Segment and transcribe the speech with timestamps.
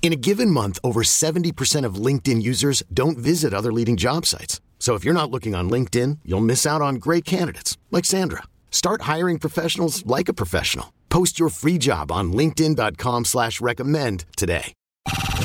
[0.00, 4.60] In a given month, over 70% of LinkedIn users don't visit other leading job sites.
[4.78, 8.44] So if you're not looking on LinkedIn, you'll miss out on great candidates like Sandra.
[8.70, 10.94] Start hiring professionals like a professional.
[11.10, 14.72] Post your free job on LinkedIn.com slash recommend today.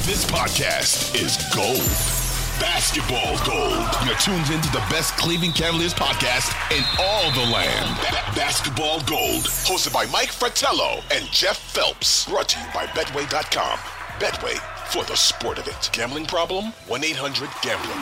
[0.06, 1.80] This podcast is gold.
[2.60, 3.88] Basketball gold.
[4.06, 7.98] You're tuned into the best Cleveland Cavaliers podcast in all the land.
[8.02, 9.44] Ba- basketball gold.
[9.66, 12.30] Hosted by Mike Fratello and Jeff Phelps.
[12.30, 14.03] Brought to you by Betway.com.
[14.20, 14.58] Betway
[14.90, 15.90] for the sport of it.
[15.92, 16.72] Gambling problem?
[16.88, 17.94] 1 800 Gambler.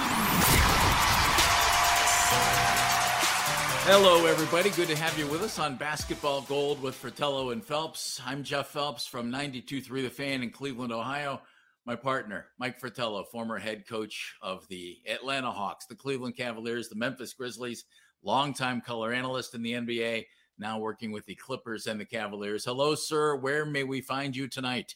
[3.84, 4.70] Hello, everybody.
[4.70, 8.22] Good to have you with us on Basketball Gold with Fratello and Phelps.
[8.26, 11.42] I'm Jeff Phelps from 92.3 The Fan in Cleveland, Ohio.
[11.86, 16.96] My partner, Mike Fratello, former head coach of the Atlanta Hawks, the Cleveland Cavaliers, the
[16.96, 17.86] Memphis Grizzlies,
[18.22, 20.26] longtime color analyst in the NBA,
[20.60, 22.66] now working with the Clippers and the Cavaliers.
[22.66, 23.36] Hello, sir.
[23.36, 24.96] Where may we find you tonight?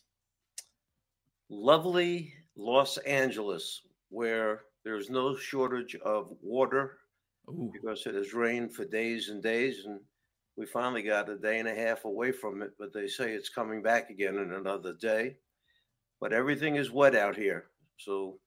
[1.57, 6.97] Lovely Los Angeles, where there's no shortage of water
[7.49, 7.71] Ooh.
[7.73, 9.99] because it has rained for days and days and
[10.57, 13.49] we finally got a day and a half away from it but they say it's
[13.49, 15.35] coming back again in another day
[16.21, 17.65] but everything is wet out here
[17.97, 18.37] so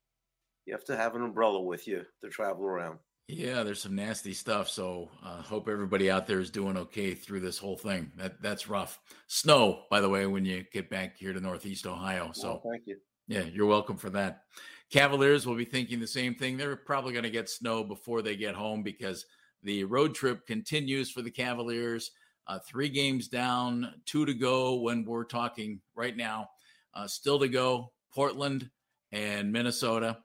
[0.67, 2.98] you have to have an umbrella with you to travel around
[3.30, 4.70] Yeah, there's some nasty stuff.
[4.70, 8.11] So uh, hope everybody out there is doing okay through this whole thing.
[8.16, 8.98] That that's rough.
[9.27, 12.30] Snow, by the way, when you get back here to Northeast Ohio.
[12.33, 12.96] So thank you
[13.28, 14.44] Yeah, you're welcome for that.
[14.90, 16.56] Cavaliers will be thinking the same thing.
[16.56, 19.27] They're probably going to get snow before they get home because
[19.62, 22.12] the road trip continues for the Cavaliers.
[22.46, 26.48] Uh, three games down, two to go when we're talking right now.
[26.95, 28.70] Uh, still to go Portland
[29.12, 30.16] and Minnesota.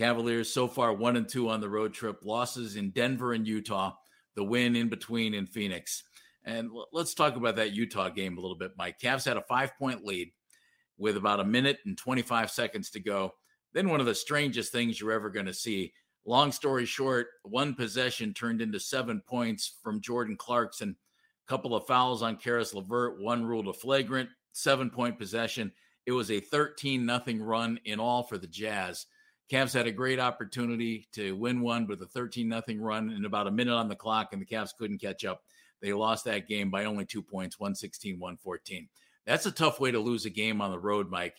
[0.00, 3.92] Cavaliers so far one and two on the road trip, losses in Denver and Utah,
[4.34, 6.04] the win in between in Phoenix.
[6.42, 8.98] And l- let's talk about that Utah game a little bit, Mike.
[8.98, 10.32] Cavs had a five point lead
[10.96, 13.34] with about a minute and 25 seconds to go.
[13.74, 15.92] Then one of the strangest things you're ever going to see.
[16.24, 20.96] Long story short, one possession turned into seven points from Jordan Clarkson.
[21.46, 25.70] A couple of fouls on Caris LeVert, one ruled a flagrant, seven point possession.
[26.06, 29.04] It was a 13 nothing run in all for the Jazz.
[29.50, 33.46] Cavs had a great opportunity to win one with a 13 nothing run in about
[33.46, 35.42] a minute on the clock, and the Cavs couldn't catch up.
[35.80, 38.88] They lost that game by only two points, 116, 114.
[39.26, 41.36] That's a tough way to lose a game on the road, Mike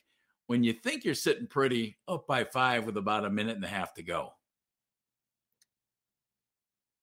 [0.52, 3.70] when you think you're sitting pretty up by five with about a minute and a
[3.70, 4.34] half to go.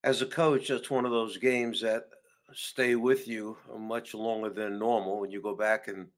[0.04, 2.04] as a coach that's one of those games that
[2.52, 6.08] stay with you uh, much longer than normal when you go back and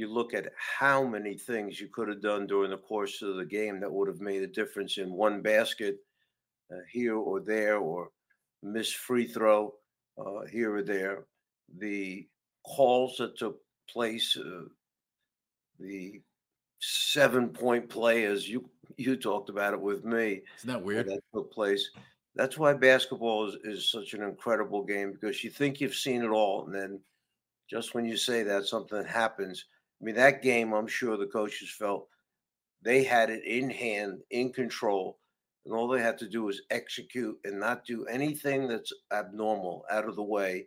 [0.00, 3.44] you look at how many things you could have done during the course of the
[3.44, 5.98] game that would have made a difference in one basket
[6.72, 8.08] uh, here or there or
[8.62, 9.74] missed free throw
[10.18, 11.26] uh, here or there
[11.78, 12.26] the
[12.66, 13.58] calls that took
[13.88, 14.64] place uh,
[15.78, 16.20] the
[16.80, 21.06] seven point play as you you talked about it with me Isn't that uh, weird?
[21.08, 21.90] that took place
[22.36, 26.28] that's why basketball is, is such an incredible game because you think you've seen it
[26.30, 27.00] all and then
[27.68, 29.66] just when you say that something happens
[30.00, 32.08] i mean that game i'm sure the coaches felt
[32.82, 35.18] they had it in hand in control
[35.64, 40.08] and all they had to do was execute and not do anything that's abnormal out
[40.08, 40.66] of the way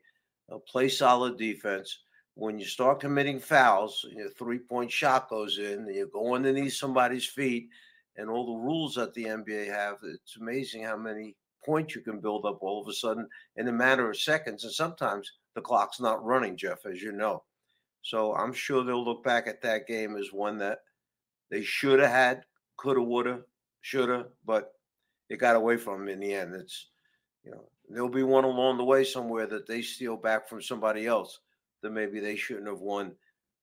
[0.52, 2.00] uh, play solid defense
[2.36, 7.26] when you start committing fouls your three point shot goes in you go underneath somebody's
[7.26, 7.68] feet
[8.18, 12.20] and all the rules that the nba have it's amazing how many points you can
[12.20, 14.64] build up all of a sudden in a matter of seconds.
[14.64, 17.44] And sometimes the clock's not running, Jeff, as you know.
[18.04, 20.80] So I'm sure they'll look back at that game as one that
[21.50, 22.44] they should have had,
[22.78, 23.44] could have, would have,
[23.82, 24.74] should have, but
[25.30, 26.54] it got away from them in the end.
[26.54, 26.90] It's,
[27.44, 31.08] you know, there'll be one along the way somewhere that they steal back from somebody
[31.08, 31.40] else
[31.82, 33.14] that maybe they shouldn't have won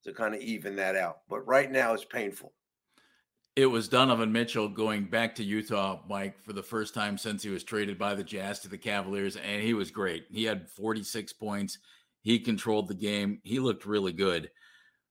[0.04, 1.18] to kind of even that out.
[1.28, 2.52] But right now it's painful.
[3.56, 7.50] It was Donovan Mitchell going back to Utah, Mike, for the first time since he
[7.50, 10.24] was traded by the Jazz to the Cavaliers, and he was great.
[10.30, 11.78] He had 46 points.
[12.22, 13.40] He controlled the game.
[13.42, 14.50] He looked really good.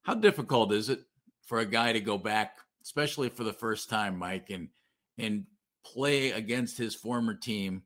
[0.03, 0.99] How difficult is it
[1.43, 4.69] for a guy to go back, especially for the first time, Mike, and
[5.17, 5.45] and
[5.83, 7.83] play against his former team?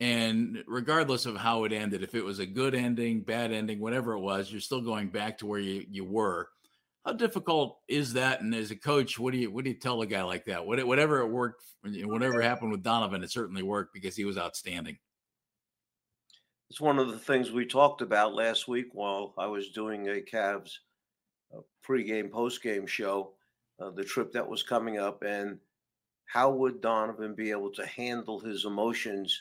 [0.00, 4.12] And regardless of how it ended, if it was a good ending, bad ending, whatever
[4.12, 6.48] it was, you're still going back to where you, you were.
[7.04, 8.40] How difficult is that?
[8.40, 10.66] And as a coach, what do you what do you tell a guy like that?
[10.66, 14.96] Whatever it worked, whatever happened with Donovan, it certainly worked because he was outstanding.
[16.70, 20.20] It's one of the things we talked about last week while I was doing a
[20.20, 20.78] Cavs
[21.54, 23.32] uh, pregame, postgame show,
[23.80, 25.58] uh, the trip that was coming up, and
[26.26, 29.40] how would Donovan be able to handle his emotions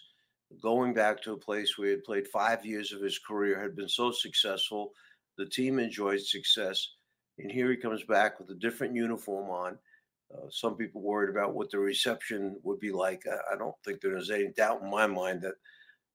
[0.62, 3.76] going back to a place where he had played five years of his career, had
[3.76, 4.92] been so successful,
[5.38, 6.88] the team enjoyed success,
[7.40, 9.80] and here he comes back with a different uniform on.
[10.32, 13.24] Uh, some people worried about what the reception would be like.
[13.26, 15.56] I, I don't think there's any doubt in my mind that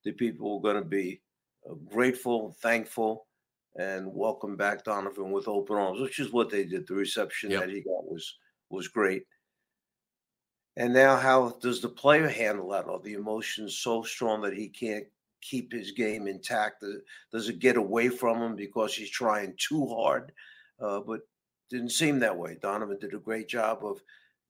[0.05, 1.21] the people are going to be
[1.69, 3.27] uh, grateful, thankful,
[3.77, 6.87] and welcome back Donovan with open arms, which is what they did.
[6.87, 7.61] The reception yep.
[7.61, 8.35] that he got was
[8.71, 9.25] was great.
[10.77, 12.87] And now, how does the player handle that?
[12.87, 15.07] Are the emotions so strong that he can't
[15.43, 16.85] keep his game intact?
[17.33, 20.33] Does it get away from him because he's trying too hard?
[20.81, 21.21] Uh, but
[21.71, 22.57] didn't seem that way.
[22.63, 24.01] Donovan did a great job of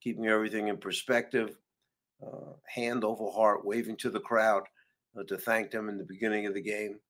[0.03, 1.59] keeping everything in perspective,
[2.25, 4.65] uh, hand over heart, waving to the crowd
[5.17, 7.01] Uh, to thank them in the beginning of the game,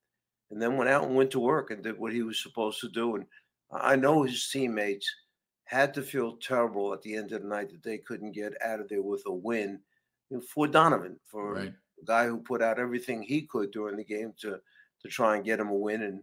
[0.50, 2.88] and then went out and went to work and did what he was supposed to
[2.88, 3.16] do.
[3.16, 3.26] And
[3.70, 5.10] I know his teammates
[5.64, 8.80] had to feel terrible at the end of the night that they couldn't get out
[8.80, 9.80] of there with a win
[10.48, 11.68] for Donovan, for right.
[11.68, 14.60] a guy who put out everything he could during the game to
[15.02, 16.02] to try and get him a win.
[16.02, 16.22] And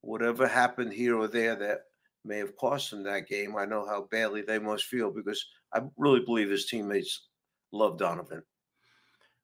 [0.00, 1.82] whatever happened here or there that
[2.24, 5.82] may have cost him that game, I know how badly they must feel because I
[5.96, 7.28] really believe his teammates
[7.72, 8.42] love Donovan.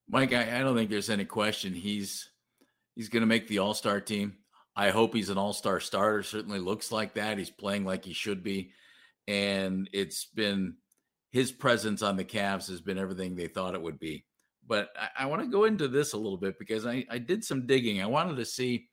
[0.08, 2.31] Mike, I, I don't think there's any question he's
[2.94, 4.37] he's going to make the All Star team.
[4.75, 6.23] I hope he's an All Star starter.
[6.23, 7.38] Certainly looks like that.
[7.38, 8.73] He's playing like he should be,
[9.26, 10.76] and it's been
[11.32, 14.25] his presence on the Cavs has been everything they thought it would be.
[14.67, 17.44] But I, I want to go into this a little bit because I, I did
[17.44, 18.00] some digging.
[18.00, 18.88] I wanted to see,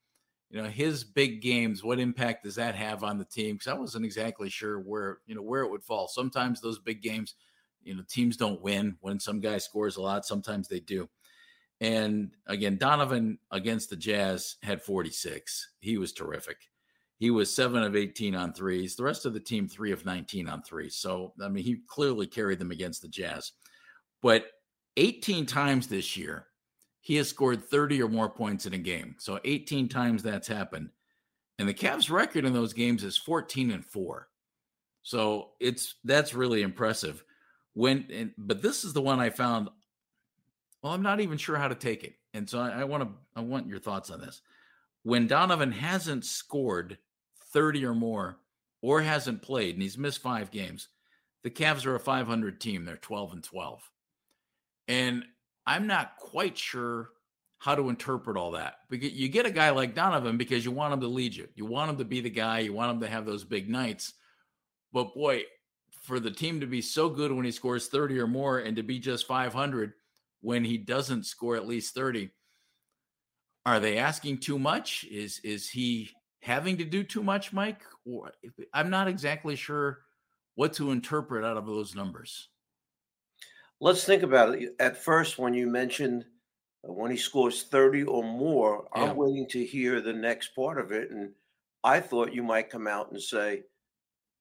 [0.49, 1.83] you know, his big games.
[1.83, 3.55] What impact does that have on the team?
[3.55, 6.07] Because I wasn't exactly sure where you know where it would fall.
[6.07, 7.35] Sometimes those big games
[7.83, 10.25] you know, teams don't win when some guy scores a lot.
[10.25, 11.09] Sometimes they do.
[11.81, 15.71] And again, Donovan against the Jazz had 46.
[15.81, 16.57] He was terrific.
[17.17, 18.95] He was seven of 18 on threes.
[18.95, 20.95] The rest of the team, three of 19 on threes.
[20.95, 23.51] So, I mean, he clearly carried them against the Jazz.
[24.21, 24.45] But
[24.97, 26.47] 18 times this year,
[27.01, 29.15] he has scored 30 or more points in a game.
[29.19, 30.89] So, 18 times that's happened.
[31.59, 34.27] And the Cavs' record in those games is 14 and 4.
[35.01, 37.23] So, it's that's really impressive
[37.73, 39.69] when and, but this is the one I found.
[40.81, 43.09] Well, I'm not even sure how to take it, and so I, I want to
[43.35, 44.41] I want your thoughts on this.
[45.03, 46.97] When Donovan hasn't scored
[47.51, 48.37] 30 or more,
[48.81, 50.87] or hasn't played, and he's missed five games,
[51.43, 52.85] the Cavs are a 500 team.
[52.85, 53.89] They're 12 and 12,
[54.87, 55.23] and
[55.65, 57.09] I'm not quite sure
[57.63, 58.79] how to interpret all that.
[58.89, 61.47] Because you get a guy like Donovan because you want him to lead you.
[61.55, 62.59] You want him to be the guy.
[62.59, 64.13] You want him to have those big nights.
[64.91, 65.43] But boy,
[66.03, 68.83] for the team to be so good when he scores 30 or more and to
[68.83, 69.93] be just 500
[70.41, 72.29] when he doesn't score at least 30
[73.65, 75.05] are they asking too much?
[75.09, 76.09] Is is he
[76.41, 77.81] having to do too much mike?
[78.05, 78.31] Or
[78.73, 79.99] i'm not exactly sure
[80.55, 82.49] what to interpret out of those numbers.
[83.79, 84.75] Let's think about it.
[84.79, 86.25] At first when you mentioned
[86.87, 89.03] uh, when he scores 30 or more yeah.
[89.03, 91.31] i'm waiting to hear the next part of it and
[91.83, 93.63] i thought you might come out and say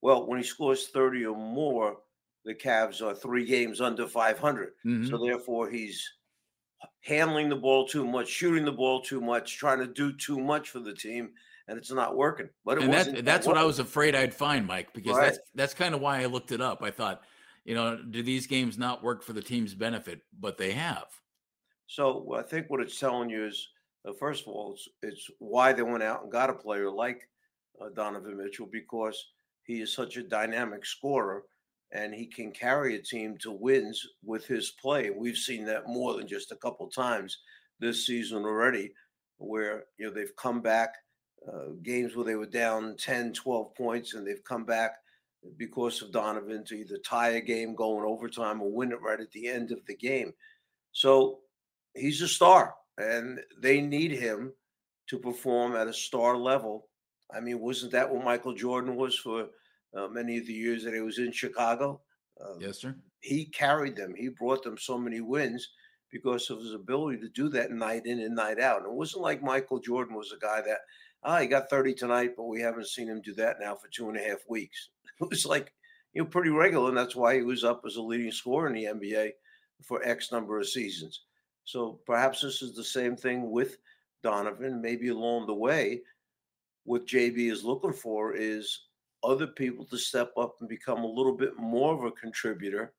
[0.02, 1.96] well, when he scores 30 or more,
[2.44, 4.72] the Cavs are three games under 500.
[4.84, 5.06] Mm-hmm.
[5.06, 6.06] So therefore, he's
[7.00, 10.70] handling the ball too much, shooting the ball too much, trying to do too much
[10.70, 11.30] for the team,
[11.68, 12.48] and it's not working.
[12.64, 15.26] But and that, that's what I was afraid I'd find, Mike, because right.
[15.26, 16.82] that's that's kind of why I looked it up.
[16.82, 17.22] I thought,
[17.64, 20.22] you know, do these games not work for the team's benefit?
[20.38, 21.06] But they have.
[21.86, 23.68] So I think what it's telling you is,
[24.08, 27.28] uh, first of all, it's, it's why they went out and got a player like
[27.80, 29.24] uh, Donovan Mitchell because–
[29.64, 31.44] he is such a dynamic scorer
[31.92, 35.10] and he can carry a team to wins with his play.
[35.10, 37.38] We've seen that more than just a couple times
[37.80, 38.92] this season already,
[39.36, 40.94] where you know they've come back
[41.46, 44.92] uh, games where they were down 10, 12 points, and they've come back
[45.56, 49.30] because of Donovan to either tie a game going overtime or win it right at
[49.32, 50.32] the end of the game.
[50.92, 51.40] So
[51.94, 54.52] he's a star, and they need him
[55.08, 56.88] to perform at a star level
[57.34, 59.48] I mean, wasn't that what Michael Jordan was for
[59.96, 62.00] uh, many of the years that he was in Chicago?
[62.40, 62.94] Uh, yes, sir.
[63.20, 64.14] He carried them.
[64.16, 65.68] He brought them so many wins
[66.10, 68.78] because of his ability to do that night in and night out.
[68.78, 70.78] And it wasn't like Michael Jordan was a guy that
[71.24, 74.08] ah, he got 30 tonight, but we haven't seen him do that now for two
[74.08, 74.90] and a half weeks.
[75.20, 75.72] It was like,
[76.14, 76.88] you know, pretty regular.
[76.88, 79.30] And that's why he was up as a leading scorer in the NBA
[79.84, 81.20] for X number of seasons.
[81.64, 83.76] So perhaps this is the same thing with
[84.24, 84.82] Donovan.
[84.82, 86.00] Maybe along the way,
[86.84, 88.86] what JB is looking for is
[89.24, 92.92] other people to step up and become a little bit more of a contributor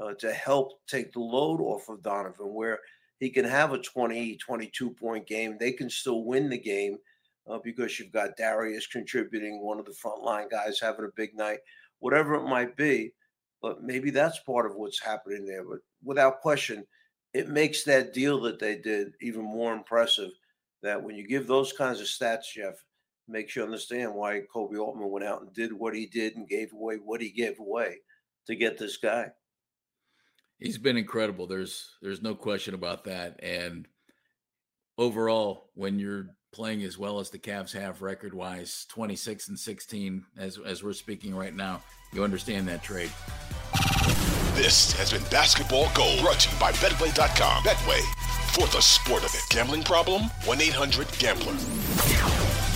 [0.00, 2.78] uh, to help take the load off of Donovan, where
[3.18, 5.56] he can have a 20, 22 point game.
[5.58, 6.98] They can still win the game
[7.48, 11.58] uh, because you've got Darius contributing, one of the frontline guys having a big night,
[11.98, 13.12] whatever it might be.
[13.62, 15.64] But maybe that's part of what's happening there.
[15.64, 16.86] But without question,
[17.32, 20.30] it makes that deal that they did even more impressive.
[20.82, 22.74] That when you give those kinds of stats, Jeff,
[23.28, 26.72] makes you understand why Koby Altman went out and did what he did and gave
[26.72, 27.98] away what he gave away
[28.46, 29.30] to get this guy.
[30.58, 31.46] He's been incredible.
[31.46, 33.40] There's there's no question about that.
[33.42, 33.86] And
[34.96, 40.24] overall, when you're playing as well as the Cavs have record wise, 26 and 16
[40.38, 43.10] as as we're speaking right now, you understand that trade.
[44.54, 47.62] This has been Basketball Gold brought to you by Betway.com.
[47.62, 48.00] Betway
[48.54, 49.42] for the sport of it.
[49.50, 50.22] Gambling problem?
[50.46, 52.75] 1 800 Gambler.